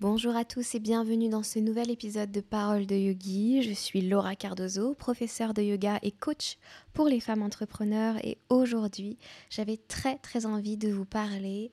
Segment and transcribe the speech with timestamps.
[0.00, 3.62] Bonjour à tous et bienvenue dans ce nouvel épisode de Parole de Yogi.
[3.62, 6.56] Je suis Laura Cardozo, professeure de yoga et coach
[6.92, 9.18] pour les femmes entrepreneurs et aujourd'hui
[9.50, 11.72] j'avais très très envie de vous parler,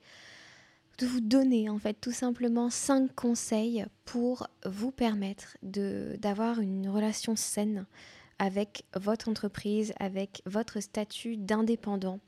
[0.98, 7.36] de vous donner en fait tout simplement 5 conseils pour vous permettre d'avoir une relation
[7.36, 7.86] saine
[8.38, 12.20] avec votre entreprise, avec votre statut d'indépendant.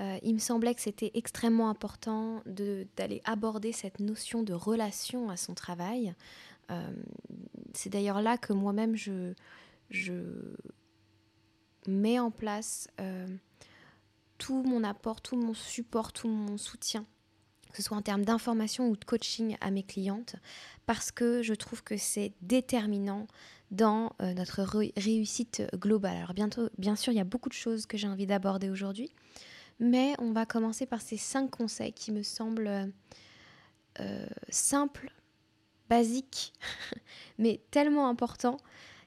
[0.00, 5.36] Euh, il me semblait que c'était extrêmement important d'aller aborder cette notion de relation à
[5.36, 6.14] son travail.
[6.70, 6.90] Euh,
[7.74, 9.32] c'est d'ailleurs là que moi-même je,
[11.88, 13.26] mets en place euh,
[14.38, 17.06] tout mon apport, tout mon support, tout mon soutien
[17.76, 20.36] que ce soit en termes d'information ou de coaching à mes clientes,
[20.86, 23.26] parce que je trouve que c'est déterminant
[23.70, 24.62] dans euh, notre
[24.96, 26.16] réussite globale.
[26.16, 29.10] Alors bientôt, bien sûr, il y a beaucoup de choses que j'ai envie d'aborder aujourd'hui,
[29.80, 32.92] mais on va commencer par ces cinq conseils qui me semblent
[34.00, 35.10] euh, simples,
[35.88, 36.52] basiques,
[37.38, 38.58] mais tellement importants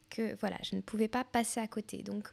[0.09, 2.03] que voilà, je ne pouvais pas passer à côté.
[2.03, 2.30] Donc,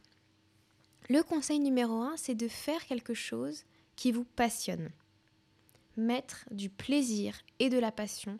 [1.09, 3.63] le conseil numéro un, c'est de faire quelque chose
[3.95, 4.89] qui vous passionne.
[5.95, 8.37] Mettre du plaisir et de la passion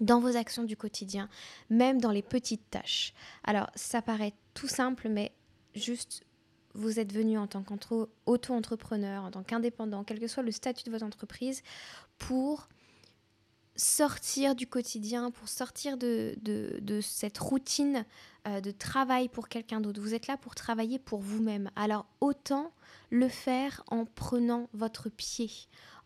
[0.00, 1.28] dans vos actions du quotidien,
[1.70, 3.14] même dans les petites tâches.
[3.44, 5.32] Alors, ça paraît tout simple, mais
[5.74, 6.24] juste,
[6.74, 10.90] vous êtes venu en tant qu'auto-entrepreneur, en tant qu'indépendant, quel que soit le statut de
[10.90, 11.62] votre entreprise,
[12.18, 12.68] pour
[13.76, 16.34] sortir du quotidien, pour sortir de,
[17.02, 18.04] cette routine
[18.46, 20.00] euh, de travail pour quelqu'un d'autre.
[20.00, 21.70] Vous êtes là pour travailler pour vous-même.
[21.76, 22.72] Alors autant
[23.10, 25.50] le faire en prenant votre pied,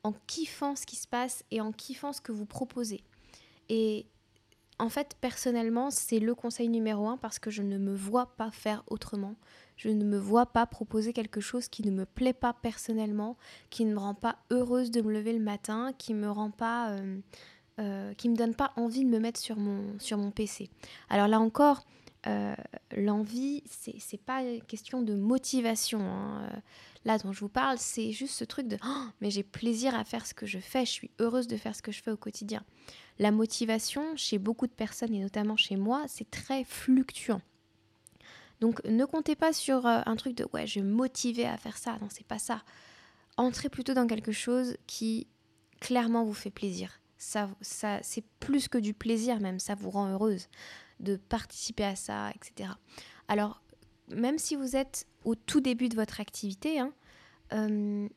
[0.02, 3.04] en kiffant ce qui se passe et en kiffant ce que vous proposez.
[3.70, 4.06] Et
[4.80, 8.50] en fait, personnellement, c'est le conseil numéro un parce que je ne me vois pas
[8.50, 9.36] faire autrement.
[9.76, 13.36] Je ne me vois pas proposer quelque chose qui ne me plaît pas personnellement,
[13.70, 16.90] qui ne me rend pas heureuse de me lever le matin, qui me rend pas,
[16.90, 17.20] euh,
[17.78, 20.68] euh, qui me donne pas envie de me mettre sur mon sur mon PC.
[21.08, 21.86] Alors là encore,
[22.26, 22.54] euh,
[22.96, 26.00] l'envie, c'est pas question de motivation.
[26.00, 26.50] Hein.
[27.04, 30.04] Là dont je vous parle, c'est juste ce truc de oh, mais j'ai plaisir à
[30.04, 32.18] faire ce que je fais, je suis heureuse de faire ce que je fais au
[32.18, 32.62] quotidien.
[33.20, 37.42] La motivation, chez beaucoup de personnes et notamment chez moi, c'est très fluctuant.
[38.60, 41.58] Donc ne comptez pas sur euh, un truc de ouais, je vais me motiver à
[41.58, 41.98] faire ça.
[42.00, 42.62] Non, c'est pas ça.
[43.36, 45.26] Entrez plutôt dans quelque chose qui
[45.80, 46.98] clairement vous fait plaisir.
[47.18, 50.48] Ça, ça, c'est plus que du plaisir même, ça vous rend heureuse
[50.98, 52.70] de participer à ça, etc.
[53.28, 53.62] Alors,
[54.08, 56.94] même si vous êtes au tout début de votre activité, hein,
[57.52, 58.08] euh,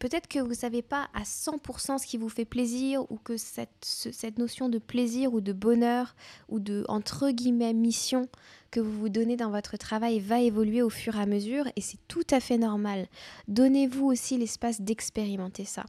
[0.00, 3.36] Peut-être que vous ne savez pas à 100% ce qui vous fait plaisir ou que
[3.36, 6.16] cette, notion de plaisir ou de bonheur
[6.48, 8.26] ou de, entre guillemets, mission
[8.70, 11.82] que vous vous donnez dans votre travail va évoluer au fur et à mesure et
[11.82, 13.08] c'est tout à fait normal.
[13.48, 15.84] Donnez-vous aussi l'espace d'expérimenter ça.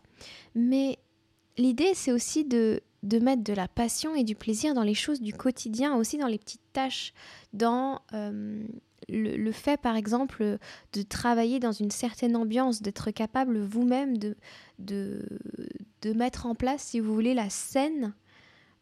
[0.56, 1.00] Mais
[1.58, 5.22] l'idée, c'est aussi de, de mettre de la passion et du plaisir dans les choses
[5.22, 7.14] du quotidien, aussi dans les petites tâches,
[7.54, 8.02] dans...
[8.14, 8.62] Euh,
[9.10, 10.58] le, fait, par exemple,
[10.94, 14.36] de travailler dans une certaine ambiance, d'être capable vous-même de,
[14.80, 15.26] de,
[16.02, 18.14] de, mettre en place, si vous voulez, la scène,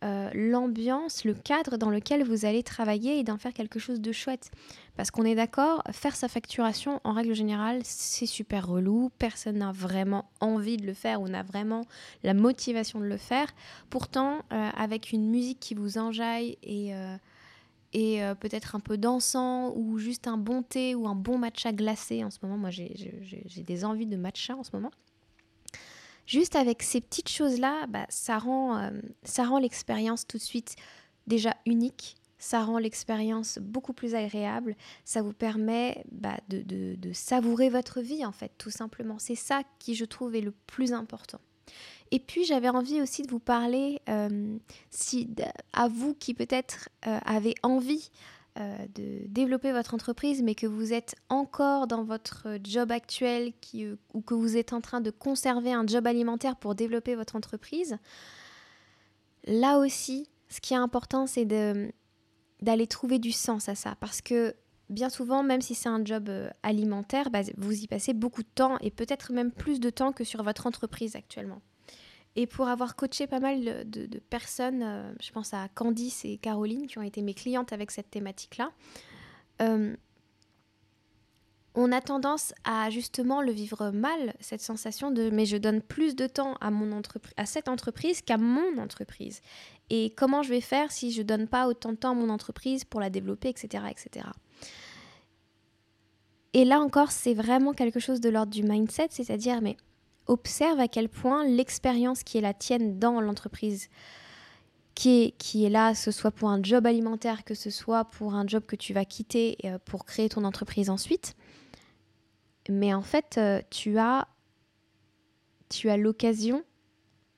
[0.03, 4.11] euh, l'ambiance, le cadre dans lequel vous allez travailler et d'en faire quelque chose de
[4.13, 4.49] chouette.
[4.95, 9.71] Parce qu'on est d'accord, faire sa facturation, en règle générale, c'est super relou, personne n'a
[9.71, 11.81] vraiment envie de le faire ou n'a vraiment
[12.23, 13.47] la motivation de le faire.
[13.89, 16.93] Pourtant, euh, avec une musique qui vous enjaille et...
[16.93, 17.17] Euh,
[17.93, 21.71] et euh, peut-être un peu d'encens ou juste un bon thé ou un bon matcha
[21.71, 22.23] glacé.
[22.23, 24.91] En ce moment, moi j'ai des envies de matcha en ce moment.
[26.25, 28.91] Juste avec ces petites choses-là, bah, ça rend, euh,
[29.23, 30.75] ça rend l'expérience tout de suite
[31.25, 34.75] déjà unique, ça rend l'expérience beaucoup plus agréable,
[35.05, 39.17] ça vous permet bah, de, de, de savourer votre vie en fait, tout simplement.
[39.17, 41.39] C'est ça qui je trouve est le plus important.
[42.11, 44.57] Et puis j'avais envie aussi de vous parler, euh,
[44.89, 45.29] si,
[45.73, 48.09] à vous qui peut-être euh, avez envie
[48.59, 53.85] euh, de développer votre entreprise, mais que vous êtes encore dans votre job actuel qui,
[54.13, 57.97] ou que vous êtes en train de conserver un job alimentaire pour développer votre entreprise.
[59.45, 64.55] Là aussi, ce qui est important, c'est d'aller trouver du sens à ça, parce que
[64.89, 66.29] bien souvent, même si c'est un job
[66.63, 70.23] alimentaire, bah, vous y passez beaucoup de temps et peut-être même plus de temps que
[70.23, 71.61] sur votre entreprise actuellement.
[72.35, 76.87] Et pour avoir coaché pas mal de, personnes, euh, je pense à Candice et Caroline
[76.87, 78.71] qui ont été mes clientes avec cette thématique-là,
[79.61, 79.95] euh,
[81.75, 86.15] on a tendance à justement le vivre mal, cette sensation de mais je donne plus
[86.15, 86.71] de temps à,
[87.37, 89.41] à cette entreprise qu'à mon entreprise.
[89.89, 92.85] Et comment je vais faire si je donne pas autant de temps à mon entreprise
[92.85, 93.83] pour la développer, etc.
[93.89, 94.27] etc.
[96.59, 99.77] Et là encore, c'est vraiment quelque chose de l'ordre du mindset, c'est-à-dire mais
[100.27, 103.87] observe à quel point l'expérience qui est la tienne dans l'entreprise
[104.93, 108.33] qui est, qui est là, ce soit pour un job alimentaire, que ce soit pour
[108.33, 111.37] un job que tu vas quitter euh, pour créer ton entreprise ensuite.
[112.67, 114.27] Mais en fait, euh, tu as,
[115.69, 116.65] tu as l'occasion,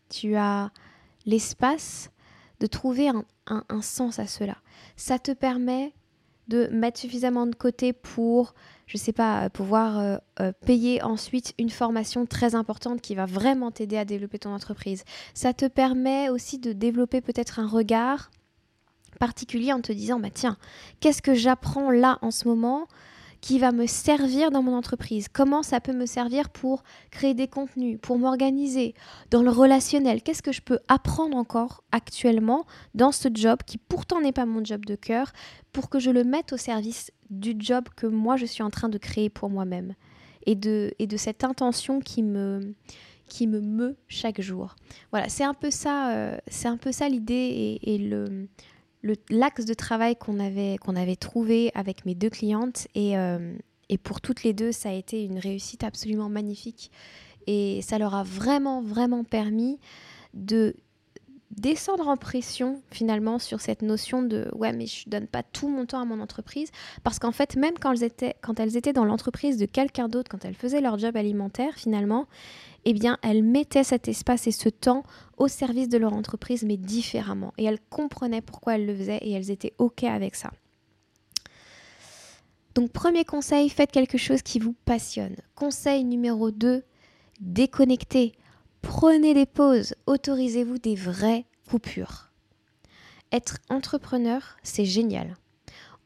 [0.09, 0.71] tu as
[1.27, 2.09] l'espace
[2.59, 4.57] de trouver un, un sens à cela.
[4.95, 5.93] Ça te permet
[6.47, 8.55] de mettre suffisamment de côté pour
[8.91, 13.71] je sais pas, pouvoir euh, euh, payer ensuite une formation très importante qui va vraiment
[13.71, 15.05] t'aider à développer ton entreprise.
[15.33, 18.31] Ça te permet aussi de développer peut-être un regard
[19.17, 20.57] particulier en te disant, bah tiens,
[20.99, 22.87] qu'est-ce que j'apprends là en ce moment
[23.41, 27.47] qui va me servir dans mon entreprise Comment ça peut me servir pour créer des
[27.47, 28.93] contenus, pour m'organiser
[29.31, 30.21] dans le relationnel?
[30.21, 34.63] Qu'est-ce que je peux apprendre encore actuellement dans ce job qui pourtant n'est pas mon
[34.63, 35.33] job de cœur
[35.73, 38.89] pour que je le mette au service du job que moi je suis en train
[38.89, 39.95] de créer pour moi-même
[40.45, 42.73] et de, et de cette intention qui me
[43.27, 44.75] qui me meut chaque jour?
[45.11, 48.49] Voilà, c'est un peu ça, euh, c'est un peu ça l'idée et, et le,
[49.29, 52.87] l'axe de travail qu'on avait, avait trouvé avec mes deux clientes.
[52.95, 53.53] Et, euh,
[53.89, 56.91] et pour toutes les deux, ça a été une réussite absolument magnifique.
[57.47, 59.79] Et ça leur a vraiment, vraiment permis
[60.33, 60.75] de
[61.57, 65.85] descendre en pression finalement sur cette notion de ouais mais je donne pas tout mon
[65.85, 66.71] temps à mon entreprise
[67.03, 70.31] parce qu'en fait même quand elles étaient quand elles étaient dans l'entreprise de quelqu'un d'autre
[70.31, 72.27] quand elles faisaient leur job alimentaire finalement
[72.85, 75.03] eh bien, elles mettaient cet espace et ce temps
[75.37, 77.53] au service de leur entreprise, mais différemment.
[77.57, 80.51] Et elles comprenaient pourquoi elles le faisaient et elles étaient OK avec ça.
[82.73, 85.35] Donc, premier conseil, faites quelque chose qui vous passionne.
[85.55, 86.83] Conseil numéro 2,
[87.39, 88.33] déconnectez.
[88.81, 89.93] Prenez des pauses.
[90.07, 92.31] Autorisez-vous des vraies coupures.
[93.31, 95.35] Être entrepreneur, c'est génial.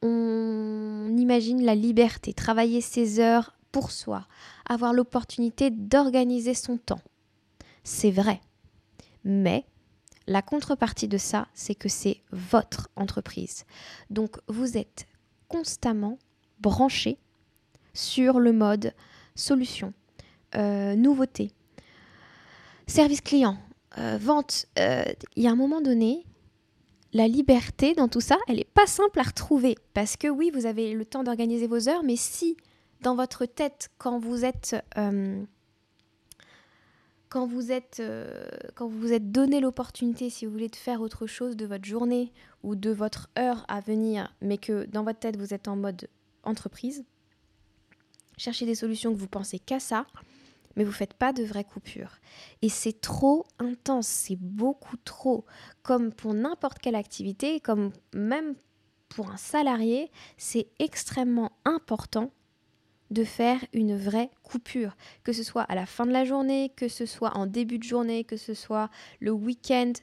[0.01, 4.25] On imagine la liberté, travailler ses heures pour soi,
[4.69, 7.01] avoir l'opportunité d'organiser son temps.
[7.83, 8.39] C'est vrai.
[9.25, 9.65] Mais
[10.27, 13.65] la contrepartie de ça, c'est que c'est votre entreprise.
[14.09, 15.07] Donc vous êtes
[15.49, 16.17] constamment
[16.61, 17.17] branché
[17.93, 18.93] sur le mode
[19.35, 19.91] solution,
[20.55, 21.51] euh, nouveauté,
[22.87, 23.57] service client,
[23.97, 24.67] euh, vente.
[24.79, 25.03] Euh,
[25.35, 26.25] il y a un moment donné,
[27.11, 29.75] la liberté dans tout ça, elle n'est pas simple à retrouver.
[29.93, 32.55] Parce que oui, vous avez le temps d'organiser vos heures, mais si
[33.01, 35.43] dans votre tête quand vous êtes euh,
[37.29, 41.01] quand vous êtes euh, quand vous vous êtes donné l'opportunité si vous voulez de faire
[41.01, 42.31] autre chose de votre journée
[42.63, 46.07] ou de votre heure à venir mais que dans votre tête vous êtes en mode
[46.43, 47.03] entreprise
[48.37, 50.05] cherchez des solutions que vous pensez qu'à ça
[50.75, 52.19] mais vous faites pas de vraies coupures.
[52.61, 55.45] Et c'est trop intense c'est beaucoup trop.
[55.83, 58.55] Comme pour n'importe quelle activité comme même
[59.09, 62.31] pour un salarié c'est extrêmement important
[63.15, 66.89] de faire une vraie coupure, que ce soit à la fin de la journée, que
[66.89, 68.89] ce soit en début de journée, que ce soit
[69.21, 69.93] le week-end.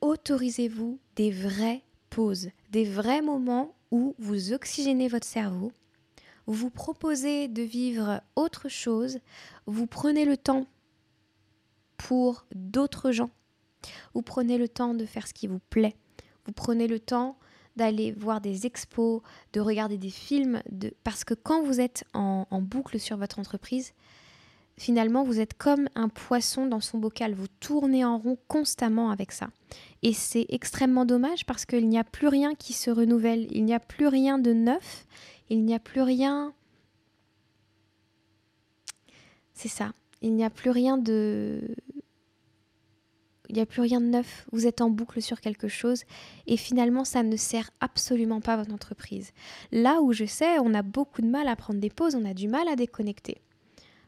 [0.00, 5.72] Autorisez-vous des vraies pauses, des vrais moments où vous oxygénez votre cerveau,
[6.46, 9.18] vous proposez de vivre autre chose,
[9.66, 10.66] vous prenez le temps
[11.96, 13.30] pour d'autres gens,
[14.14, 15.96] vous prenez le temps de faire ce qui vous plaît,
[16.44, 17.36] vous prenez le temps
[17.76, 20.62] d'aller voir des expos, de regarder des films,
[21.04, 23.92] parce que quand vous êtes en, boucle sur votre entreprise,
[24.76, 27.34] finalement, vous êtes comme un poisson dans son bocal.
[27.34, 29.48] Vous tournez en rond constamment avec ça.
[30.02, 33.46] Et c'est extrêmement dommage parce qu'il n'y a plus rien qui se renouvelle.
[33.50, 35.06] Il n'y a plus rien de neuf.
[35.50, 36.52] Il n'y a plus rien...
[39.54, 39.92] C'est ça.
[40.20, 41.60] Il n'y a plus rien de
[43.48, 46.02] il n'y a plus rien de neuf, vous êtes en boucle sur quelque chose
[46.46, 49.32] et finalement ça ne sert absolument pas à votre entreprise.
[49.72, 52.34] Là où je sais, on a beaucoup de mal à prendre des pauses, on a
[52.34, 53.40] du mal à déconnecter.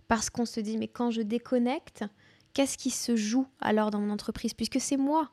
[0.09, 2.05] Parce qu'on se dit mais quand je déconnecte,
[2.55, 4.55] qu'est-ce qui se joue alors dans mon entreprise?
[4.55, 5.31] Puisque c'est moi,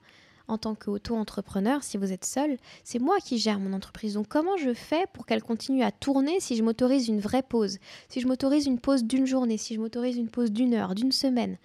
[0.48, 4.14] en tant qu'auto-entrepreneur, si vous êtes seul, c'est moi qui gère mon entreprise.
[4.14, 7.80] Donc comment je fais pour qu'elle continue à tourner si je m'autorise une vraie pause?
[8.10, 11.12] Si je m'autorise une pause d'une journée, si je m'autorise une pause d'une heure, d'une
[11.12, 11.58] semaine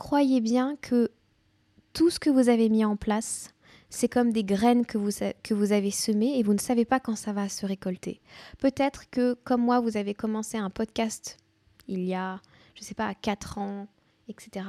[0.00, 1.12] croyez bien que
[1.92, 3.50] tout ce que vous avez mis en place,
[3.90, 5.10] c'est comme des graines que vous,
[5.42, 8.20] que vous avez semées et vous ne savez pas quand ça va se récolter.
[8.58, 11.36] Peut-être que, comme moi, vous avez commencé un podcast
[11.86, 12.40] il y a,
[12.74, 13.88] je ne sais pas, 4 ans,
[14.28, 14.64] etc.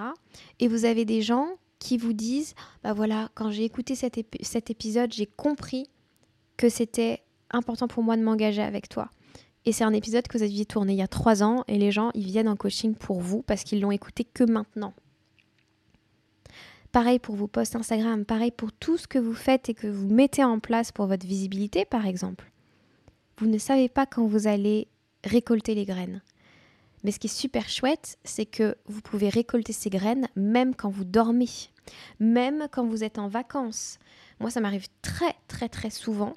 [0.59, 1.47] Et vous avez des gens
[1.79, 5.87] qui vous disent, bah voilà, quand j'ai écouté cet, épisode, j'ai compris
[6.57, 9.09] que c'était important pour moi de m'engager avec toi.
[9.65, 11.91] Et c'est un épisode que vous aviez tourné il y a 3 ans et les
[11.91, 14.93] gens, ils viennent en coaching pour vous parce qu'ils l'ont écouté que maintenant.
[16.91, 20.09] Pareil pour vos posts Instagram, pareil pour tout ce que vous faites et que vous
[20.09, 22.51] mettez en place pour votre visibilité, par exemple.
[23.37, 24.89] Vous ne savez pas quand vous allez
[25.23, 26.21] récolter les graines.
[27.03, 30.89] Mais ce qui est super chouette, c'est que vous pouvez récolter ces graines même quand
[30.89, 31.49] vous dormez,
[32.19, 33.97] même quand vous êtes en vacances.
[34.39, 36.33] Moi, ça m'arrive très très très souvent.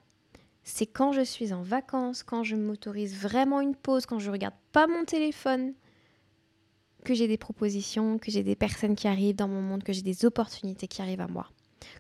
[0.63, 4.55] C'est quand je suis en vacances, quand je m'autorise vraiment une pause, quand je regarde
[4.73, 5.75] pas mon téléphone,
[7.05, 10.03] que j'ai des propositions, que j'ai des personnes qui arrivent dans mon monde, que j'ai
[10.03, 11.49] des opportunités qui arrivent à moi.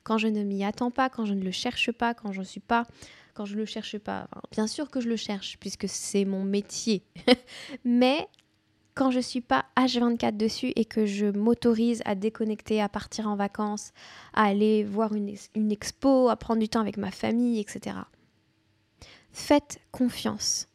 [0.02, 2.44] Quand je ne m'y attends pas, quand je ne le cherche pas, quand je ne
[2.44, 2.86] suis pas,
[3.34, 4.28] quand je ne le cherche pas.
[4.52, 7.04] bien sûr que je le cherche puisque c'est mon métier.
[7.84, 8.28] Mais
[8.94, 13.34] quand je suis pas H24 dessus et que je m'autorise à déconnecter, à partir en
[13.34, 13.92] vacances,
[14.32, 15.36] à aller voir une,
[15.70, 17.96] expo, à prendre du temps avec ma famille, etc.
[19.32, 20.68] Faites confiance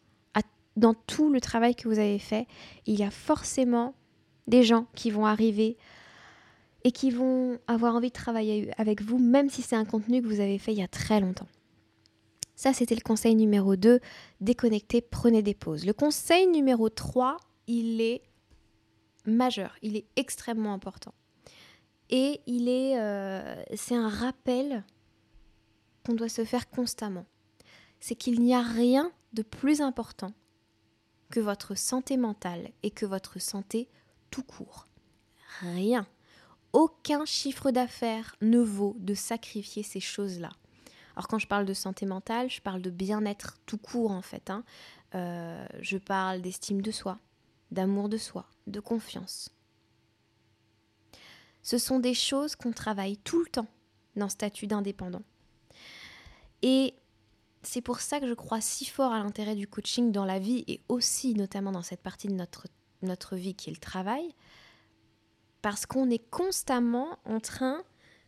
[0.75, 2.47] dans tout le travail que vous avez fait.
[2.85, 3.95] Il y a forcément
[4.49, 5.77] des gens qui vont arriver
[6.83, 10.27] et qui vont avoir envie de travailler avec vous, même si c'est un contenu que
[10.27, 11.47] vous avez fait il y a très longtemps.
[12.55, 13.99] Ça, c'était le conseil numéro 2,
[14.41, 15.85] déconnectez, prenez des pauses.
[15.85, 17.37] Le conseil numéro 3,
[17.67, 18.21] il est
[19.25, 21.13] majeur, il est extrêmement important.
[22.09, 24.83] Et il est, euh, c'est un rappel
[26.05, 27.25] qu'on doit se faire constamment.
[27.99, 30.33] C'est qu'il n'y a rien de plus important
[31.29, 33.87] que votre santé mentale et que votre santé
[34.29, 34.87] tout court.
[35.61, 36.07] Rien.
[36.73, 40.51] Aucun chiffre d'affaires ne vaut de sacrifier ces choses-là.
[41.15, 44.49] Alors quand je parle de santé mentale, je parle de bien-être tout court en fait.
[44.49, 44.63] Hein.
[45.15, 47.19] Euh, je parle d'estime de soi,
[47.71, 49.49] d'amour de soi, de confiance.
[51.63, 53.67] Ce sont des choses qu'on travaille tout le temps
[54.15, 55.23] dans statut d'indépendant.
[56.61, 56.93] Et
[57.63, 60.63] c'est pour ça que je crois si fort à l'intérêt du coaching dans la vie
[60.67, 62.67] et aussi notamment dans cette partie de notre,
[63.01, 64.33] notre vie qui est le travail,
[65.61, 67.83] parce qu'on est constamment en train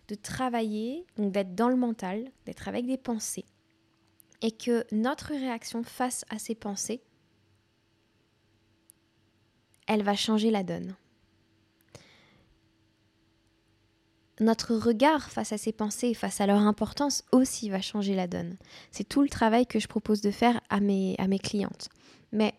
[0.07, 3.45] de travailler, donc d'être dans le mental, d'être avec des pensées,
[4.41, 7.01] et que notre réaction face à ces pensées,
[9.87, 10.95] elle va changer la donne.
[14.39, 18.57] Notre regard face à ces pensées face à leur importance aussi va changer la donne.
[18.91, 21.89] C'est tout le travail que je propose de faire à mes, à mes clientes.
[22.31, 22.55] Mais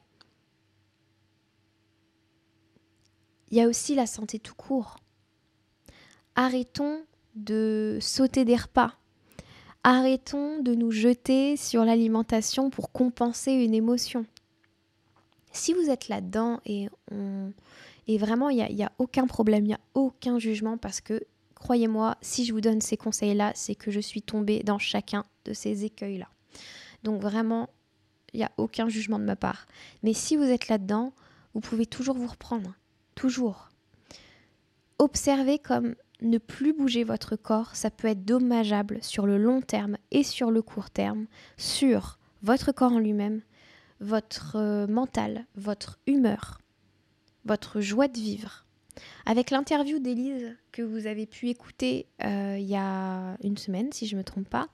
[3.53, 4.97] il y a aussi la santé tout court.
[6.35, 7.05] Arrêtons
[7.35, 8.95] de sauter des repas.
[9.85, 14.25] Arrêtons de nous jeter sur l'alimentation pour compenser une émotion.
[15.53, 16.89] Si vous êtes là-dedans et,
[18.17, 21.23] vraiment il n'y a, a, aucun problème, il n'y a aucun jugement parce que
[21.55, 25.53] croyez-moi, si je vous donne ces conseils-là, c'est que je suis tombée dans chacun de
[25.53, 26.29] ces écueils-là.
[27.03, 27.69] Donc vraiment,
[28.33, 29.67] il n'y a aucun jugement de ma part.
[30.03, 31.13] Mais si vous êtes là-dedans,
[31.53, 32.75] vous pouvez toujours vous reprendre.
[33.15, 33.69] Toujours.
[34.99, 39.97] Observez comme ne plus bouger votre corps, ça peut être dommageable sur le long terme
[40.11, 41.27] et sur le court terme,
[41.57, 43.43] sur votre corps en lui-même,
[44.01, 46.61] votre euh, mental, votre humeur,
[47.45, 48.65] votre joie de vivre.
[49.27, 54.07] Avec l'interview d'Élise que vous avez pu écouter euh, il y a une semaine, si
[54.07, 54.69] je ne me trompe pas,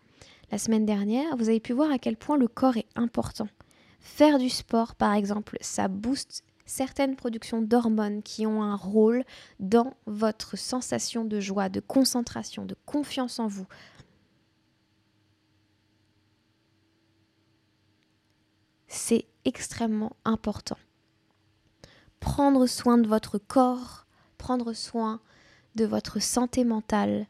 [0.50, 3.49] la semaine dernière, vous avez pu voir à quel point le corps est important.
[4.00, 9.25] Faire du sport, par exemple, ça booste certaines productions d'hormones qui ont un rôle
[9.58, 13.66] dans votre sensation de joie, de concentration, de confiance en vous.
[18.87, 20.78] C'est extrêmement important.
[22.20, 24.06] Prendre soin de votre corps,
[24.37, 25.20] prendre soin
[25.75, 27.28] de votre santé mentale.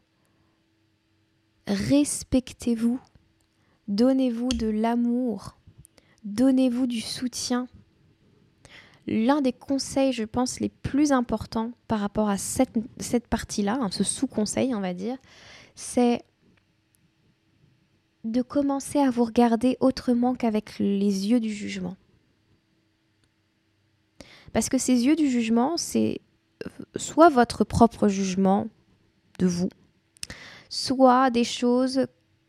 [1.67, 2.99] Respectez-vous,
[3.87, 5.57] donnez-vous de l'amour,
[6.23, 7.67] donnez-vous du soutien
[9.09, 14.03] l'un des conseils, je pense, les plus importants par rapport à cette, partie-là, hein, ce
[14.03, 15.17] sous-conseil, on va dire,
[15.75, 16.21] c'est
[18.23, 21.95] de commencer à vous regarder autrement qu'avec les yeux du jugement.
[24.53, 26.21] Parce que ces yeux du jugement, c'est
[26.95, 28.67] soit votre propre jugement
[29.39, 29.69] de vous,
[30.69, 32.07] soit des choses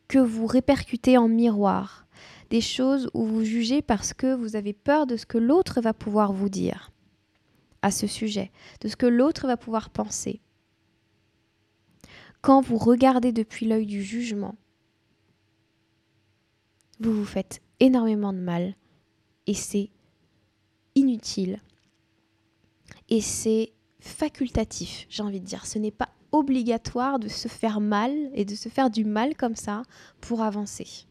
[0.09, 2.07] que vous répercutez en miroir
[2.51, 5.95] des choses où vous jugez parce que vous avez peur de ce que l'autre va
[5.95, 6.91] pouvoir vous dire
[7.83, 10.41] à ce sujet, de ce que l'autre va pouvoir penser.
[12.43, 14.57] Quand vous regardez depuis l'œil du jugement,
[16.99, 18.75] vous vous faites énormément de mal
[19.47, 19.91] et c'est
[20.95, 21.61] inutile
[23.09, 25.67] et c'est facultatif, j'ai envie de dire.
[25.67, 29.57] Ce n'est pas obligatoire de se faire mal et de se faire du mal comme
[29.57, 29.83] ça
[30.21, 31.07] pour avancer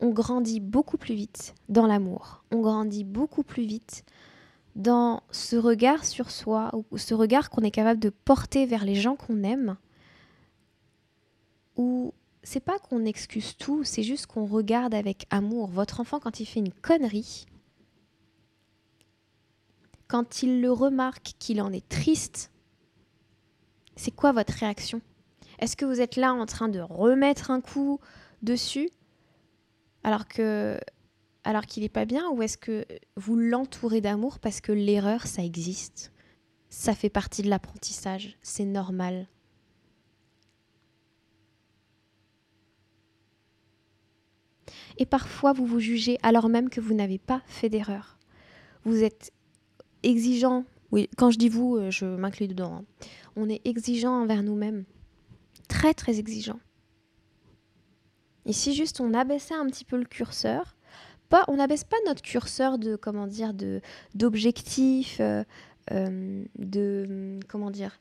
[0.00, 4.04] on grandit beaucoup plus vite dans l'amour, on grandit beaucoup plus vite
[4.74, 8.94] dans ce regard sur soi, ou ce regard qu'on est capable de porter vers les
[8.94, 9.76] gens qu'on aime,
[11.76, 12.12] où
[12.42, 15.68] c'est pas qu'on excuse tout, c'est juste qu'on regarde avec amour.
[15.68, 17.46] Votre enfant, quand il fait une connerie,
[20.08, 22.50] quand il le remarque qu'il en est triste,
[23.96, 25.00] c'est quoi votre réaction?
[25.58, 27.98] Est-ce que vous êtes là en train de remettre un coup
[28.42, 28.90] dessus?
[30.06, 30.78] Alors que
[31.68, 32.86] qu'il n'est pas bien ou est-ce que
[33.16, 36.12] vous l'entourez d'amour parce que l'erreur ça existe?
[36.70, 39.28] Ça fait partie de l'apprentissage, c'est normal.
[44.96, 48.18] Et parfois vous vous jugez alors même que vous n'avez pas fait d'erreur.
[48.84, 49.32] Vous êtes
[50.04, 52.76] exigeant, oui, quand je dis vous, euh, je m'inclus dedans.
[52.76, 52.84] Hein.
[53.34, 54.84] On est exigeant envers nous-mêmes.
[55.68, 56.60] Très très exigeant.
[58.46, 60.76] Ici juste on abaissait un petit peu le curseur.
[61.28, 63.80] Pas, on n'abaisse pas notre curseur de comment dire de
[64.14, 65.42] d'objectifs, euh,
[65.90, 67.98] euh, de comment dire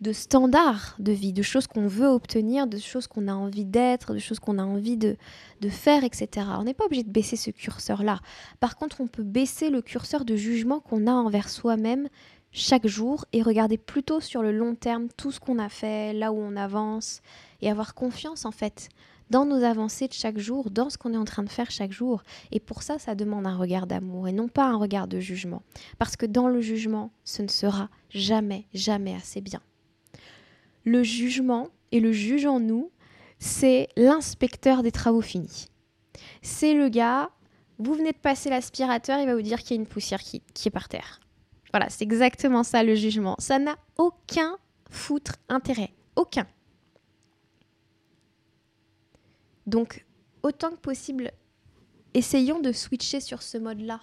[0.00, 4.14] de standards de vie, de choses qu'on veut obtenir, de choses qu'on a envie d'être,
[4.14, 5.16] de choses qu'on a envie de,
[5.60, 6.46] de faire, etc.
[6.58, 8.20] On n'est pas obligé de baisser ce curseur-là.
[8.60, 12.08] Par contre, on peut baisser le curseur de jugement qu'on a envers soi-même
[12.52, 16.32] chaque jour et regarder plutôt sur le long terme tout ce qu'on a fait, là
[16.32, 17.22] où on avance,
[17.60, 18.88] et avoir confiance en fait
[19.30, 21.92] dans nos avancées de chaque jour, dans ce qu'on est en train de faire chaque
[21.92, 22.24] jour.
[22.50, 25.62] Et pour ça, ça demande un regard d'amour et non pas un regard de jugement.
[25.98, 29.60] Parce que dans le jugement, ce ne sera jamais, jamais assez bien
[30.84, 32.90] le jugement et le juge en nous,
[33.38, 35.68] c'est l'inspecteur des travaux finis.
[36.42, 37.30] C'est le gars,
[37.78, 40.42] vous venez de passer l'aspirateur, il va vous dire qu'il y a une poussière qui,
[40.64, 41.20] est par terre.
[41.72, 43.36] Voilà, c'est exactement ça le jugement.
[43.38, 44.56] Ça n'a aucun
[44.90, 45.92] foutre intérêt.
[46.16, 46.46] Aucun.
[49.66, 50.04] Donc,
[50.42, 51.30] autant que possible,
[52.14, 54.00] essayons de switcher sur ce mode-là.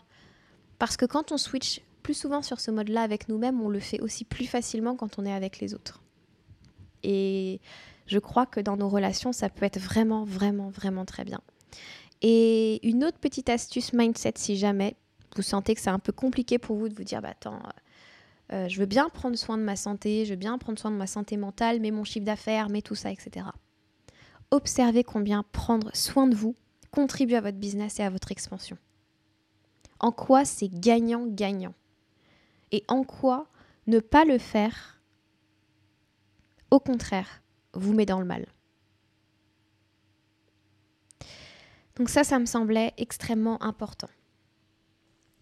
[0.79, 3.99] Parce que quand on switch plus souvent sur ce mode-là avec nous-mêmes, on le fait
[3.99, 6.01] aussi plus facilement quand on est avec les autres.
[7.03, 7.59] Et
[8.05, 11.41] je crois que dans nos relations, ça peut être vraiment, vraiment, vraiment très bien.
[12.21, 14.95] Et une autre petite astuce mindset, si jamais
[15.37, 17.69] vous sentez que c'est un peu compliqué pour vous de vous dire, bah attends, euh,
[18.53, 20.95] euh, je veux bien prendre soin de ma santé, je veux bien prendre soin de
[20.95, 23.47] ma santé mentale, mais mon chiffre d'affaires, mais tout ça, etc.
[24.51, 26.55] Observez combien prendre soin de vous
[26.91, 28.77] contribue à votre business et à votre expansion.
[29.99, 31.73] En quoi c'est gagnant-gagnant?
[32.71, 33.47] Et en quoi
[33.87, 35.01] ne pas le faire
[36.69, 37.41] au contraire,
[37.73, 38.45] vous met dans le mal?
[41.95, 44.09] Donc ça, ça me semblait extrêmement important.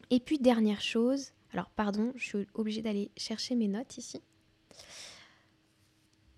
[0.09, 4.21] Et puis dernière chose, alors pardon, je suis obligée d'aller chercher mes notes ici.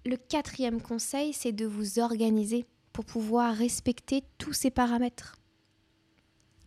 [0.06, 5.36] Le quatrième conseil, c'est de vous organiser pour pouvoir respecter tous ces paramètres.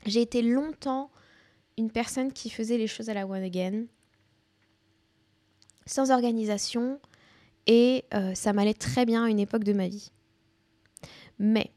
[0.06, 1.10] J'ai été longtemps
[1.78, 3.86] une personne qui faisait les choses à la one again,
[5.86, 7.00] sans organisation,
[7.66, 10.10] et euh, ça m'allait très bien à une époque de ma vie.
[11.38, 11.72] Mais,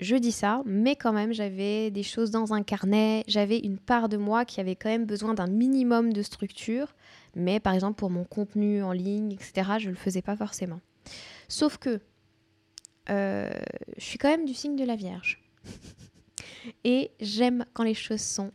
[0.00, 4.08] je dis ça, mais quand même, j'avais des choses dans un carnet, j'avais une part
[4.08, 6.94] de moi qui avait quand même besoin d'un minimum de structure,
[7.36, 10.80] mais par exemple pour mon contenu en ligne, etc., je ne le faisais pas forcément.
[11.48, 12.00] Sauf que
[13.10, 13.50] euh,
[13.96, 15.42] je suis quand même du signe de la Vierge.
[16.84, 18.50] Et j'aime quand les choses sont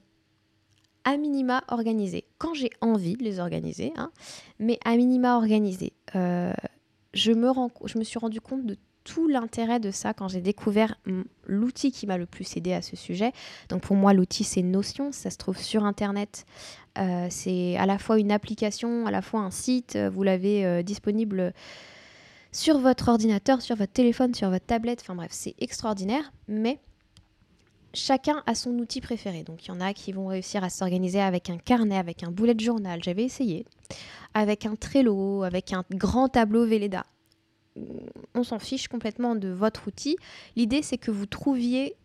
[1.04, 2.26] à minima organisées.
[2.38, 4.12] Quand j'ai envie de les organiser, hein,
[4.60, 5.94] mais à minima organisées.
[6.16, 6.54] Euh,
[7.14, 7.52] je, me
[7.86, 10.96] je me suis rendu compte de tout l'intérêt de ça quand j'ai découvert
[11.46, 13.32] l'outil qui m'a le plus aidé à ce sujet.
[13.70, 15.12] Donc pour moi, l'outil, c'est Notion.
[15.12, 16.46] Ça se trouve sur Internet.
[16.98, 19.98] Euh, c'est à la fois une application, à la fois un site.
[19.98, 21.54] Vous l'avez euh, disponible
[22.52, 25.02] sur votre ordinateur, sur votre téléphone, sur votre tablette.
[25.02, 26.32] Enfin bref, c'est extraordinaire.
[26.48, 26.80] Mais
[27.94, 29.44] chacun a son outil préféré.
[29.44, 32.32] Donc il y en a qui vont réussir à s'organiser avec un carnet, avec un
[32.32, 33.66] boulet de journal, j'avais essayé,
[34.34, 37.06] avec un Trello, avec un grand tableau Velleda.
[38.36, 40.18] On s'en fiche complètement de votre outil.
[40.56, 41.96] L'idée c'est que vous trouviez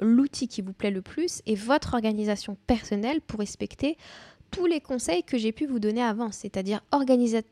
[0.00, 3.96] l'outil qui vous plaît le plus et votre organisation personnelle pour respecter
[4.50, 7.42] tous les conseils que j'ai pu vous donner avant, c'est-à-dire organiser,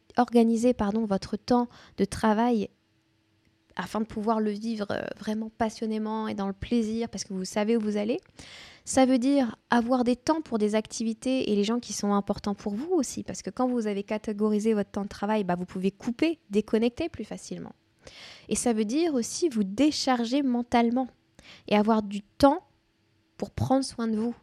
[1.07, 2.68] votre temps de travail
[3.80, 7.44] afin de pouvoir le vivre euh, vraiment passionnément et dans le plaisir parce que vous
[7.44, 8.20] savez où vous allez.
[8.84, 12.54] Ça veut dire avoir des temps pour des activités et les gens qui sont importants
[12.54, 15.66] pour vous aussi parce que quand vous avez catégorisé votre temps de travail, bah, vous
[15.66, 17.72] pouvez couper, déconnecter plus facilement.
[18.48, 21.08] Et ça veut dire aussi vous décharger mentalement
[21.68, 22.62] et avoir du temps
[23.36, 24.34] pour prendre soin de vous.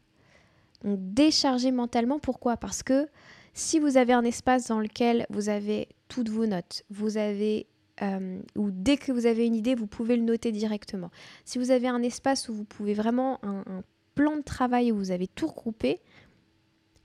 [0.83, 2.57] Donc décharger mentalement, pourquoi?
[2.57, 3.07] Parce que
[3.53, 7.67] si vous avez un espace dans lequel vous avez toutes vos notes, vous avez
[8.01, 11.11] euh, ou dès que vous avez une idée, vous pouvez le noter directement.
[11.45, 13.83] Si vous avez un espace où vous pouvez vraiment un,
[14.15, 15.99] plan de travail où vous avez tout regroupé,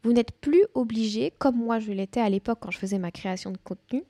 [0.02, 3.50] vous n'êtes plus obligé, comme moi je l'étais à l'époque quand je faisais ma création
[3.50, 4.02] de contenu,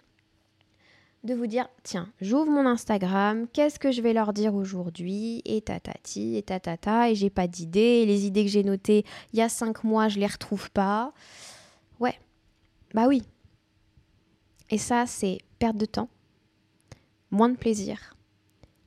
[1.25, 5.61] de vous dire tiens, j'ouvre mon Instagram, qu'est-ce que je vais leur dire aujourd'hui Et
[5.63, 9.49] tatati, et tatata, et j'ai pas d'idées, les idées que j'ai notées il y a
[9.49, 11.13] cinq mois, je les retrouve pas.
[11.99, 12.19] Ouais,
[12.95, 13.25] bah oui.
[14.71, 16.09] Et ça, c'est perte de temps,
[17.33, 18.15] moins de plaisir,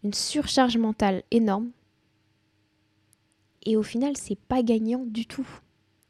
[0.03, 1.71] une surcharge mentale énorme.
[3.65, 5.47] Et au final, c'est pas gagnant du tout.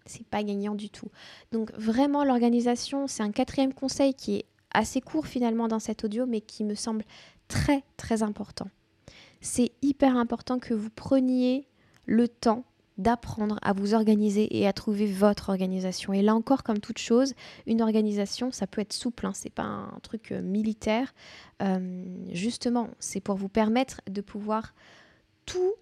[0.05, 1.09] C'est pas gagnant du tout.
[1.51, 6.25] Donc vraiment, l'organisation, c'est un quatrième conseil qui est assez court finalement dans cet audio,
[6.27, 7.05] mais qui me semble
[7.47, 8.69] très très important.
[9.41, 11.67] C'est hyper important que vous preniez
[12.05, 12.65] le temps
[12.97, 16.13] d'apprendre à vous organiser et à trouver votre organisation.
[16.13, 17.33] Et là encore, comme toute chose,
[17.67, 21.13] une organisation, ça peut être souple, hein, c'est pas un truc euh, militaire.
[21.61, 24.73] Euh, justement, c'est pour vous permettre de pouvoir
[25.45, 25.73] tout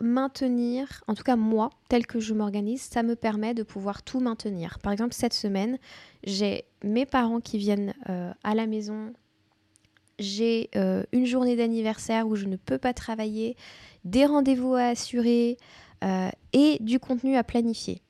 [0.00, 4.20] maintenir, en tout cas moi, tel que je m'organise, ça me permet de pouvoir tout
[4.20, 4.78] maintenir.
[4.78, 5.78] Par exemple, cette semaine,
[6.24, 9.12] j'ai mes parents qui viennent euh, à la maison,
[10.18, 10.70] j'ai
[11.12, 13.56] une journée d'anniversaire où je ne peux pas travailler,
[14.04, 15.56] des rendez-vous à assurer
[16.02, 18.02] euh, et du contenu à planifier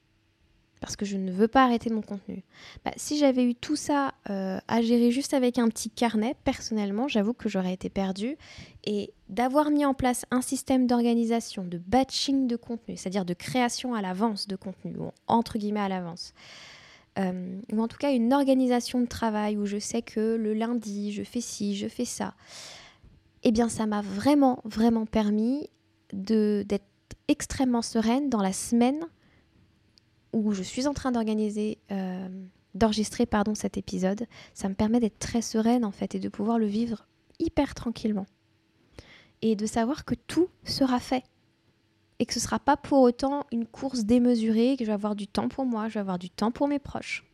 [0.82, 2.42] parce que je ne veux pas arrêter mon contenu.
[2.84, 7.06] Bah, si j'avais eu tout ça euh, à gérer juste avec un petit carnet, personnellement,
[7.06, 8.36] j'avoue que j'aurais été perdue.
[8.82, 13.94] Et d'avoir mis en place un système d'organisation, de batching de contenu, c'est-à-dire de création
[13.94, 16.34] à l'avance de contenu, ou entre guillemets à l'avance,
[17.20, 21.12] euh, ou en tout cas une organisation de travail où je sais que le lundi,
[21.12, 22.34] je fais ci, je fais ça,
[23.44, 25.70] eh bien ça m'a vraiment, vraiment permis
[26.12, 26.84] d'être
[27.28, 29.04] extrêmement sereine dans la semaine
[30.32, 32.28] où je suis en train d'organiser, euh,
[32.74, 36.58] d'enregistrer pardon cet épisode, ça me permet d'être très sereine en fait et de pouvoir
[36.58, 37.06] le vivre
[37.38, 38.26] hyper tranquillement
[39.42, 41.24] et de savoir que tout sera fait
[42.18, 45.26] et que ce sera pas pour autant une course démesurée, que je vais avoir du
[45.26, 47.24] temps pour moi, je vais avoir du temps pour mes proches.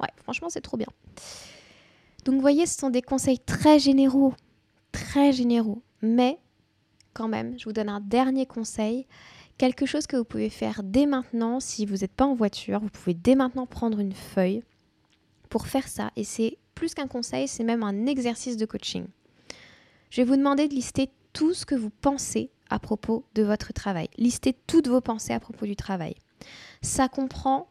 [0.00, 0.88] Ouais, franchement, c'est trop bien.
[2.24, 4.34] Donc, vous voyez, ce sont des conseils très généraux,
[4.90, 5.82] très généraux.
[6.02, 6.40] Mais,
[7.14, 9.06] quand même, je vous donne un dernier conseil
[9.56, 12.88] Quelque chose que vous pouvez faire dès maintenant, si vous n'êtes pas en voiture, vous
[12.88, 14.64] pouvez dès maintenant prendre une feuille
[15.48, 16.10] pour faire ça.
[16.16, 19.06] Et c'est plus qu'un conseil, c'est même un exercice de coaching.
[20.10, 23.72] Je vais vous demander de lister tout ce que vous pensez à propos de votre
[23.72, 24.08] travail.
[24.18, 26.16] Listez toutes vos pensées à propos du travail.
[26.82, 27.68] Ça comprend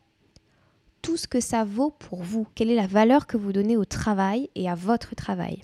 [1.02, 2.48] tout ce que ça vaut pour vous.
[2.56, 5.62] Quelle est la valeur que vous donnez au travail et à votre travail.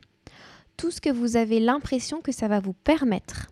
[0.76, 3.48] Tout ce que vous avez l'impression que ça va vous permettre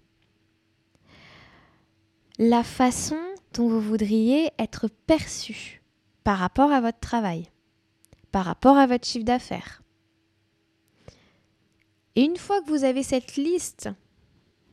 [2.37, 3.17] la façon
[3.53, 5.81] dont vous voudriez être perçu
[6.23, 7.49] par rapport à votre travail,
[8.31, 9.81] par rapport à votre chiffre d'affaires.
[12.15, 13.89] Et une fois que vous avez cette liste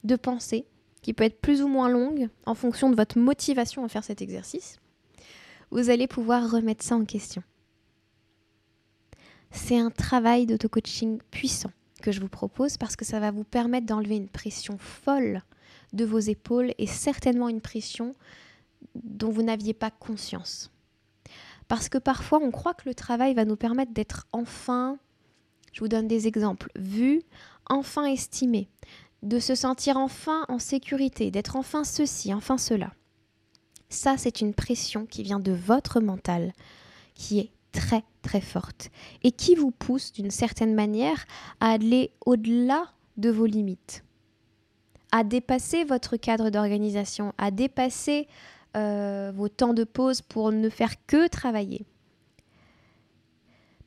[0.02, 0.66] de pensées,
[1.00, 4.22] qui peut être plus ou moins longue en fonction de votre motivation à faire cet
[4.22, 4.78] exercice,
[5.70, 7.42] vous allez pouvoir remettre ça en question.
[9.50, 11.70] C'est un travail d'auto-coaching puissant
[12.02, 15.42] que je vous propose parce que ça va vous permettre d'enlever une pression folle
[15.94, 18.14] de vos épaules et certainement une pression
[18.94, 20.70] dont vous n'aviez pas conscience.
[21.68, 24.98] Parce que parfois on croit que le travail va nous permettre d'être enfin,
[25.72, 27.22] je vous donne des exemples, vu,
[27.66, 28.68] enfin estimé,
[29.22, 32.92] de se sentir enfin en sécurité, d'être enfin ceci, enfin cela.
[33.88, 36.52] Ça, c'est une pression qui vient de votre mental,
[37.14, 38.90] qui est très très forte
[39.22, 41.26] et qui vous pousse d'une certaine manière
[41.60, 44.04] à aller au-delà de vos limites
[45.14, 48.26] à dépasser votre cadre d'organisation, à dépasser
[48.76, 51.86] euh, vos temps de pause pour ne faire que travailler.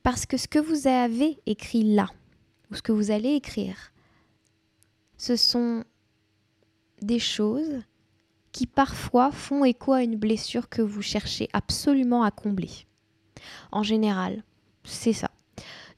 [0.04, 2.08] Parce que ce que vous avez écrit là,
[2.72, 3.92] ou ce que vous allez écrire,
[5.18, 5.84] ce sont
[7.02, 7.82] des choses
[8.54, 12.72] qui parfois font écho à une blessure que vous cherchez absolument à combler.
[13.74, 14.46] En général,
[14.86, 15.30] c'est ça.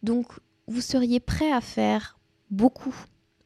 [0.02, 0.32] Donc,
[0.66, 2.18] vous seriez prêt à faire
[2.50, 2.96] beaucoup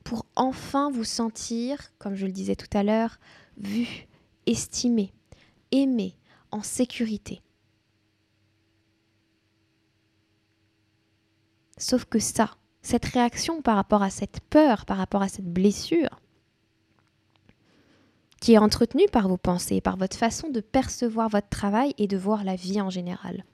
[0.04, 3.20] pour enfin vous sentir, comme je le disais tout à l'heure,
[3.58, 4.08] vu,
[4.46, 5.14] estimé,
[5.72, 6.16] aimé,
[6.52, 7.42] en sécurité.
[11.78, 16.22] Sauf que ça, cette réaction par rapport à cette peur, par rapport à cette blessure,
[18.40, 22.18] qui est entretenue par vos pensées, par votre façon de percevoir votre travail et de
[22.18, 23.46] voir la vie en général.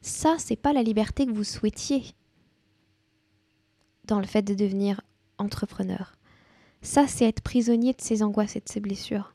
[0.00, 2.14] Ça, c'est pas la liberté que vous souhaitiez
[4.04, 5.00] dans le fait de devenir
[5.38, 6.14] entrepreneur.
[6.82, 9.34] Ça, c'est être prisonnier de ses angoisses et de ses blessures.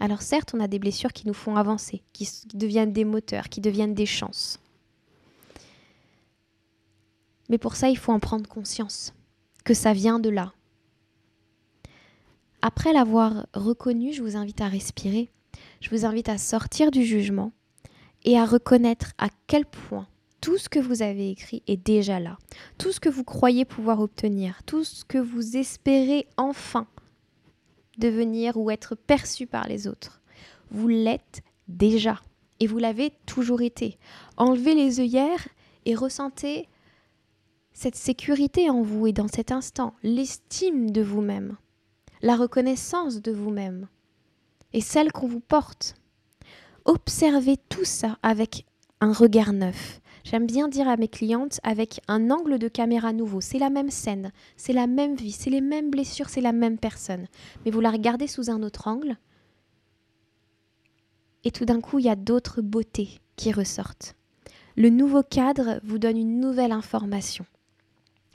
[0.00, 3.60] Alors certes, on a des blessures qui nous font avancer, qui deviennent des moteurs, qui
[3.60, 4.60] deviennent des chances.
[7.48, 9.12] Mais pour ça, il faut en prendre conscience,
[9.64, 10.52] que ça vient de là.
[12.62, 15.30] Après l'avoir reconnu, je vous invite à respirer,
[15.80, 17.52] je vous invite à sortir du jugement
[18.24, 20.08] et à reconnaître à quel point
[20.40, 22.38] tout ce que vous avez écrit est déjà là.
[22.78, 26.86] Tout ce que vous croyez pouvoir obtenir, tout ce que vous espérez enfin
[27.98, 30.20] devenir ou être perçu par les autres,
[30.70, 32.20] vous l'êtes déjà.
[32.60, 33.98] Et vous l'avez toujours été.
[34.36, 35.46] Enlevez les œillères
[35.84, 36.68] et ressentez
[37.72, 41.56] cette sécurité en vous et dans cet instant, l'estime de vous-même,
[42.22, 43.86] la reconnaissance de vous-même
[44.72, 45.94] et celle qu'on vous porte.
[46.84, 48.66] Observez tout ça avec
[49.00, 50.00] un regard neuf.
[50.30, 53.40] J'aime bien dire à mes clientes avec un angle de caméra nouveau.
[53.40, 56.76] C'est la même scène, c'est la même vie, c'est les mêmes blessures, c'est la même
[56.76, 57.28] personne.
[57.64, 59.16] Mais vous la regardez sous un autre angle.
[61.44, 64.16] Et tout d'un coup, il y a d'autres beautés qui ressortent.
[64.76, 67.46] Le nouveau cadre vous donne une nouvelle information.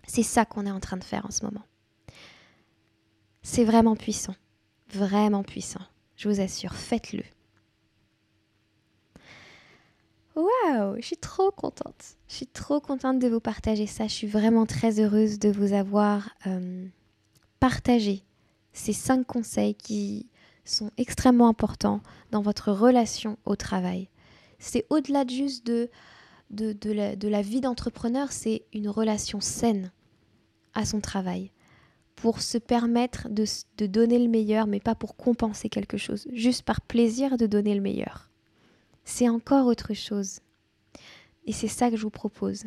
[0.08, 1.63] C'est ça qu'on est en train de faire en ce moment.
[3.43, 4.36] C'est vraiment puissant,
[4.89, 5.82] vraiment puissant.
[6.15, 7.23] Je vous assure, faites-le.
[10.36, 12.17] Waouh, je suis trop contente.
[12.28, 14.08] Je suis trop contente de vous partager ça.
[14.08, 16.88] Je suis vraiment très heureuse de vous avoir euh,
[17.60, 18.24] partagé
[18.74, 20.28] ces cinq conseils qui
[20.65, 24.10] sont extrêmement importants dans votre relation au travail.
[24.58, 25.89] C'est au-delà juste de,
[26.50, 29.91] de, la, de la vie d'entrepreneur, c'est une relation saine
[30.74, 31.52] à son travail
[32.15, 33.46] pour se permettre de,
[33.78, 37.76] de donner le meilleur, mais pas pour compenser quelque chose, juste par plaisir de donner
[37.76, 38.30] le meilleur
[39.03, 40.39] c'est encore autre chose.
[41.45, 42.65] Et c'est ça que je vous propose.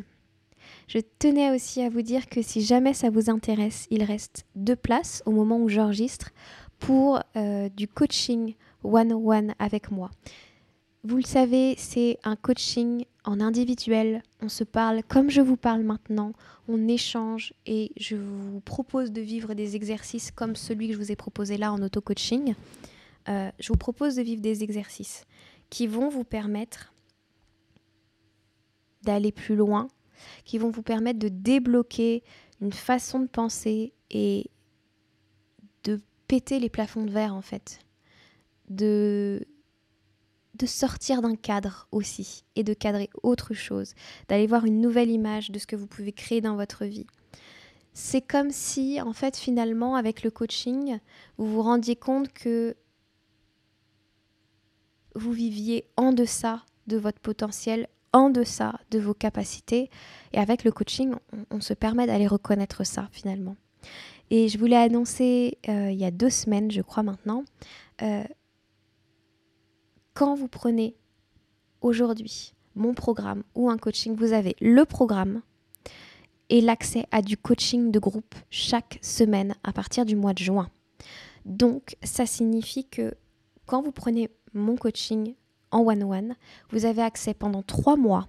[0.87, 4.75] Je tenais aussi à vous dire que si jamais ça vous intéresse, il reste deux
[4.75, 6.31] places au moment où j'enregistre
[6.79, 10.11] pour euh, du coaching one-on-one avec moi.
[11.03, 14.21] Vous le savez, c'est un coaching en individuel.
[14.41, 16.33] On se parle comme je vous parle maintenant.
[16.67, 21.11] On échange et je vous propose de vivre des exercices comme celui que je vous
[21.11, 22.55] ai proposé là en auto-coaching.
[23.29, 25.25] Euh, je vous propose de vivre des exercices
[25.69, 26.93] qui vont vous permettre
[29.03, 29.87] d'aller plus loin,
[30.45, 32.23] qui vont vous permettre de débloquer
[32.61, 34.49] une façon de penser et
[35.83, 37.79] de péter les plafonds de verre en fait,
[38.69, 39.45] de
[40.57, 43.93] de sortir d'un cadre aussi et de cadrer autre chose,
[44.27, 47.05] d'aller voir une nouvelle image de ce que vous pouvez créer dans votre vie.
[47.93, 50.99] C'est comme si en fait finalement avec le coaching,
[51.37, 52.75] vous vous rendiez compte que
[55.17, 59.89] vous viviez en deçà de votre potentiel, en deçà de vos capacités.
[60.33, 61.13] Et avec le coaching,
[61.51, 63.55] on, se permet d'aller reconnaître ça finalement.
[64.29, 67.43] Et je voulais annoncer euh, il y a deux semaines, je crois maintenant,
[68.01, 68.23] euh,
[70.13, 70.95] quand vous prenez
[71.81, 75.41] aujourd'hui mon programme ou un coaching, vous avez le programme
[76.49, 80.69] et l'accès à du coaching de groupe chaque semaine à partir du mois de juin.
[81.45, 83.13] Donc ça signifie que
[83.65, 85.35] quand vous prenez mon coaching
[85.71, 86.35] en one-one,
[86.71, 88.27] vous avez accès pendant trois mois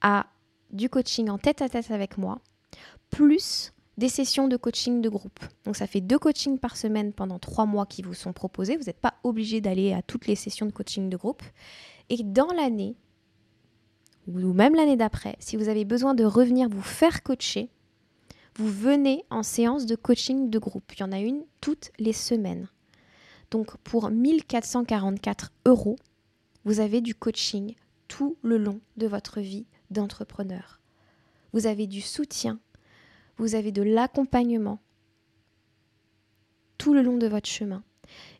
[0.00, 0.26] à
[0.70, 2.40] du coaching en tête-à-tête avec moi,
[3.10, 5.38] plus des sessions de coaching de groupe.
[5.64, 8.76] Donc ça fait deux coachings par semaine pendant trois mois qui vous sont proposés.
[8.76, 11.42] Vous n'êtes pas obligé d'aller à toutes les sessions de coaching de groupe.
[12.08, 12.96] Et dans l'année,
[14.26, 17.70] ou même l'année d'après, si vous avez besoin de revenir vous faire coacher,
[18.56, 20.92] vous venez en séance de coaching de groupe.
[20.94, 22.68] Il y en a une toutes les semaines.
[23.54, 25.94] Donc pour 1444 euros,
[26.64, 27.76] vous avez du coaching
[28.08, 30.80] tout le long de votre vie d'entrepreneur.
[31.52, 32.58] Vous avez du soutien,
[33.36, 34.80] vous avez de l'accompagnement
[36.78, 37.84] tout le long de votre chemin.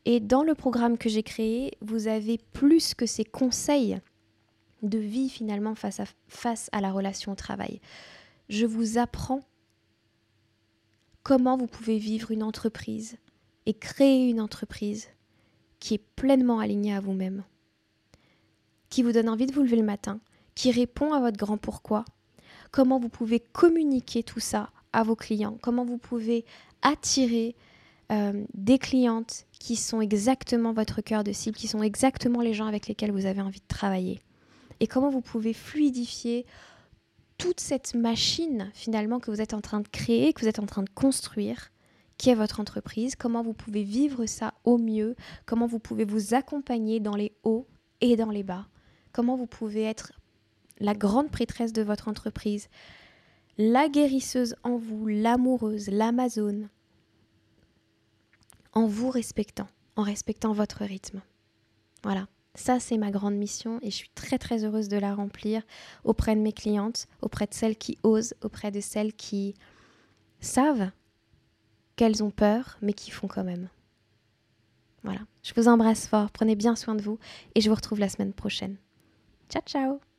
[0.05, 4.01] Et dans le programme que j'ai créé, vous avez plus que ces conseils
[4.83, 7.81] de vie finalement face à, face à la relation au travail.
[8.49, 9.45] Je vous apprends
[11.23, 13.17] comment vous pouvez vivre une entreprise
[13.67, 15.09] et créer une entreprise
[15.81, 17.45] qui est pleinement alignée à vous-même,
[18.89, 20.21] qui vous donne envie de vous lever le matin,
[20.55, 22.05] qui répond à votre grand pourquoi,
[22.71, 26.45] comment vous pouvez communiquer tout ça à vos clients, comment vous pouvez
[26.83, 27.57] attirer
[28.13, 32.67] euh, des clientes qui sont exactement votre cœur de cible, qui sont exactement les gens
[32.67, 34.21] avec lesquels vous avez envie de travailler,
[34.81, 36.47] et comment vous pouvez fluidifier
[37.39, 40.67] toute cette machine finalement que vous êtes en train de créer, que vous êtes en
[40.67, 41.71] train de construire
[42.19, 46.35] qui est votre entreprise, comment vous pouvez vivre ça au mieux, comment vous pouvez vous
[46.35, 47.67] accompagner dans les hauts
[48.01, 48.67] et dans les bas,
[49.13, 50.13] comment vous pouvez être
[50.79, 52.69] la grande prêtresse de votre entreprise,
[53.59, 56.69] la guérisseuse en vous, l'amoureuse, l'amazone,
[58.73, 61.23] en vous respectant, en respectant votre rythme.
[62.03, 65.63] Voilà, ça c'est ma grande mission et je suis très très heureuse de la remplir
[66.03, 69.55] auprès de mes clientes, auprès de celles qui osent, auprès de celles qui
[70.41, 70.91] savent
[71.97, 73.69] qu'elles ont peur, mais qui font quand même.
[75.03, 77.19] Voilà, je vous embrasse fort, prenez bien soin de vous
[77.55, 78.77] et je vous retrouve la semaine prochaine.
[79.51, 80.14] Ciao ciao